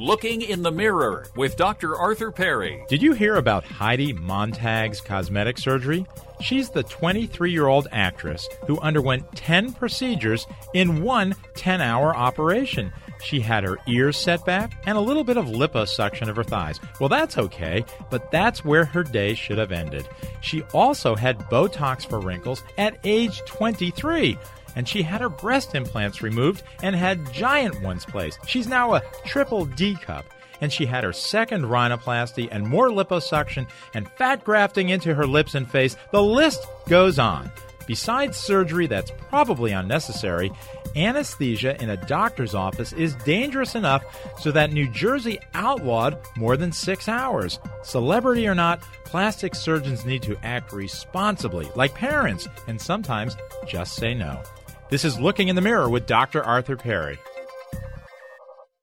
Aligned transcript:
Looking 0.00 0.40
in 0.40 0.62
the 0.62 0.72
Mirror 0.72 1.26
with 1.36 1.58
Dr. 1.58 1.94
Arthur 1.94 2.32
Perry. 2.32 2.82
Did 2.88 3.02
you 3.02 3.12
hear 3.12 3.36
about 3.36 3.64
Heidi 3.64 4.14
Montag's 4.14 4.98
cosmetic 4.98 5.58
surgery? 5.58 6.06
She's 6.40 6.70
the 6.70 6.84
23 6.84 7.52
year 7.52 7.66
old 7.66 7.86
actress 7.92 8.48
who 8.66 8.80
underwent 8.80 9.30
10 9.36 9.74
procedures 9.74 10.46
in 10.72 11.02
one 11.02 11.34
10 11.54 11.82
hour 11.82 12.16
operation. 12.16 12.90
She 13.22 13.40
had 13.40 13.62
her 13.62 13.76
ears 13.86 14.16
set 14.16 14.42
back 14.46 14.82
and 14.86 14.96
a 14.96 15.02
little 15.02 15.22
bit 15.22 15.36
of 15.36 15.44
liposuction 15.44 16.28
of 16.28 16.36
her 16.36 16.44
thighs. 16.44 16.80
Well, 16.98 17.10
that's 17.10 17.36
okay, 17.36 17.84
but 18.08 18.30
that's 18.30 18.64
where 18.64 18.86
her 18.86 19.02
day 19.02 19.34
should 19.34 19.58
have 19.58 19.70
ended. 19.70 20.08
She 20.40 20.62
also 20.72 21.14
had 21.14 21.38
Botox 21.50 22.08
for 22.08 22.20
wrinkles 22.20 22.62
at 22.78 22.98
age 23.04 23.42
23 23.44 24.38
and 24.76 24.88
she 24.88 25.02
had 25.02 25.20
her 25.20 25.28
breast 25.28 25.74
implants 25.74 26.22
removed 26.22 26.62
and 26.82 26.94
had 26.94 27.32
giant 27.32 27.80
ones 27.82 28.04
placed. 28.04 28.38
She's 28.46 28.68
now 28.68 28.94
a 28.94 29.02
triple 29.26 29.64
D 29.64 29.96
cup. 29.96 30.24
And 30.62 30.70
she 30.70 30.84
had 30.84 31.04
her 31.04 31.12
second 31.14 31.64
rhinoplasty 31.64 32.48
and 32.50 32.66
more 32.66 32.88
liposuction 32.88 33.66
and 33.94 34.10
fat 34.12 34.44
grafting 34.44 34.90
into 34.90 35.14
her 35.14 35.26
lips 35.26 35.54
and 35.54 35.70
face. 35.70 35.96
The 36.12 36.22
list 36.22 36.66
goes 36.86 37.18
on. 37.18 37.50
Besides 37.86 38.36
surgery 38.36 38.86
that's 38.86 39.10
probably 39.30 39.72
unnecessary, 39.72 40.52
anesthesia 40.94 41.80
in 41.82 41.90
a 41.90 41.96
doctor's 41.96 42.54
office 42.54 42.92
is 42.92 43.14
dangerous 43.16 43.74
enough 43.74 44.04
so 44.38 44.52
that 44.52 44.70
New 44.70 44.88
Jersey 44.90 45.40
outlawed 45.54 46.18
more 46.36 46.56
than 46.56 46.72
six 46.72 47.08
hours. 47.08 47.58
Celebrity 47.82 48.46
or 48.46 48.54
not, 48.54 48.80
plastic 49.04 49.54
surgeons 49.54 50.04
need 50.04 50.22
to 50.22 50.36
act 50.44 50.72
responsibly, 50.72 51.68
like 51.74 51.94
parents, 51.94 52.46
and 52.68 52.80
sometimes 52.80 53.36
just 53.66 53.96
say 53.96 54.14
no. 54.14 54.40
This 54.90 55.04
is 55.04 55.20
Looking 55.20 55.46
in 55.46 55.54
the 55.54 55.62
Mirror 55.62 55.88
with 55.88 56.08
Dr. 56.08 56.42
Arthur 56.42 56.76
Perry. 56.76 57.16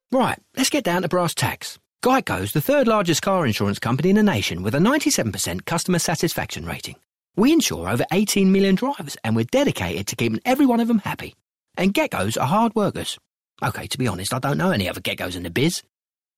Right, 0.09 0.39
let's 0.55 0.69
get 0.69 0.85
down 0.85 1.01
to 1.01 1.09
brass 1.09 1.35
tacks. 1.35 1.77
Geico's 2.01 2.53
the 2.53 2.61
third 2.61 2.87
largest 2.87 3.21
car 3.21 3.45
insurance 3.45 3.77
company 3.77 4.11
in 4.11 4.15
the 4.15 4.23
nation 4.23 4.63
with 4.63 4.73
a 4.73 4.77
97% 4.77 5.65
customer 5.65 5.99
satisfaction 5.99 6.65
rating. 6.65 6.95
We 7.35 7.51
insure 7.51 7.89
over 7.89 8.05
18 8.13 8.53
million 8.53 8.75
drivers 8.75 9.17
and 9.25 9.35
we're 9.35 9.43
dedicated 9.51 10.07
to 10.07 10.15
keeping 10.15 10.39
every 10.45 10.65
one 10.65 10.79
of 10.79 10.87
them 10.87 10.99
happy. 10.99 11.35
And 11.75 11.93
geckos 11.93 12.41
are 12.41 12.47
hard 12.47 12.73
workers. 12.73 13.19
Okay, 13.61 13.87
to 13.87 13.97
be 13.97 14.07
honest, 14.07 14.33
I 14.33 14.39
don't 14.39 14.57
know 14.57 14.71
any 14.71 14.87
other 14.87 15.01
geckos 15.01 15.35
in 15.35 15.43
the 15.43 15.49
biz. 15.49 15.83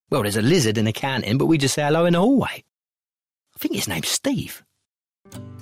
Well, 0.10 0.24
there's 0.24 0.36
a 0.36 0.42
lizard 0.42 0.80
in 0.80 0.88
accounting, 0.88 1.38
but 1.38 1.46
we 1.46 1.60
just 1.60 1.76
say 1.76 1.84
hello 1.84 2.08
in 2.08 2.14
the 2.14 2.20
hallway. 2.20 2.64
I 3.56 3.60
think 3.60 3.76
his 3.76 3.88
name's 3.88 4.10
Steve. 4.10 4.64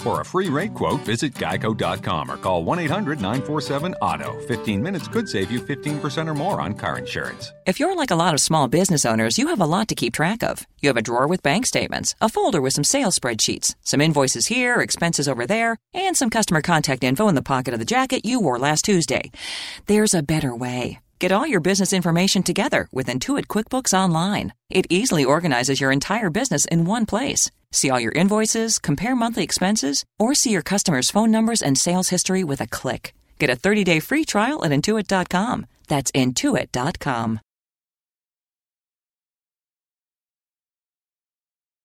For 0.07 0.21
a 0.21 0.25
free 0.25 0.47
rate 0.47 0.73
quote, 0.73 1.01
visit 1.01 1.33
geico.com 1.33 2.31
or 2.31 2.37
call 2.37 2.63
1 2.63 2.79
800 2.79 3.19
947 3.19 3.93
AUTO. 4.01 4.47
15 4.47 4.81
minutes 4.81 5.05
could 5.05 5.27
save 5.27 5.51
you 5.51 5.59
15% 5.59 6.29
or 6.29 6.33
more 6.33 6.61
on 6.61 6.75
car 6.75 6.97
insurance. 6.97 7.51
If 7.65 7.77
you're 7.77 7.93
like 7.93 8.09
a 8.09 8.15
lot 8.15 8.33
of 8.33 8.39
small 8.39 8.69
business 8.69 9.03
owners, 9.03 9.37
you 9.37 9.47
have 9.47 9.59
a 9.59 9.65
lot 9.65 9.89
to 9.89 9.95
keep 9.95 10.13
track 10.13 10.43
of. 10.43 10.65
You 10.79 10.87
have 10.87 10.95
a 10.95 11.01
drawer 11.01 11.27
with 11.27 11.43
bank 11.43 11.65
statements, 11.65 12.15
a 12.21 12.29
folder 12.29 12.61
with 12.61 12.73
some 12.73 12.85
sales 12.85 13.19
spreadsheets, 13.19 13.75
some 13.83 13.99
invoices 13.99 14.47
here, 14.47 14.79
expenses 14.79 15.27
over 15.27 15.45
there, 15.45 15.75
and 15.93 16.15
some 16.15 16.29
customer 16.29 16.61
contact 16.61 17.03
info 17.03 17.27
in 17.27 17.35
the 17.35 17.41
pocket 17.41 17.73
of 17.73 17.79
the 17.81 17.93
jacket 17.93 18.23
you 18.23 18.39
wore 18.39 18.57
last 18.57 18.85
Tuesday. 18.85 19.29
There's 19.87 20.13
a 20.13 20.23
better 20.23 20.55
way. 20.55 20.99
Get 21.19 21.33
all 21.33 21.45
your 21.45 21.59
business 21.59 21.91
information 21.91 22.43
together 22.43 22.87
with 22.93 23.07
Intuit 23.07 23.47
QuickBooks 23.47 23.93
Online. 23.93 24.53
It 24.69 24.87
easily 24.89 25.25
organizes 25.25 25.81
your 25.81 25.91
entire 25.91 26.29
business 26.29 26.63
in 26.65 26.85
one 26.85 27.05
place. 27.05 27.51
See 27.71 27.89
all 27.89 27.99
your 27.99 28.13
invoices, 28.13 28.79
compare 28.79 29.15
monthly 29.15 29.43
expenses, 29.43 30.03
or 30.19 30.33
see 30.33 30.51
your 30.51 30.61
customers' 30.61 31.11
phone 31.11 31.31
numbers 31.31 31.61
and 31.61 31.77
sales 31.77 32.09
history 32.09 32.43
with 32.43 32.61
a 32.61 32.67
click. 32.67 33.13
Get 33.39 33.49
a 33.49 33.55
30 33.55 33.83
day 33.83 33.99
free 33.99 34.25
trial 34.25 34.63
at 34.65 34.71
Intuit.com. 34.71 35.65
That's 35.87 36.11
Intuit.com. 36.11 37.39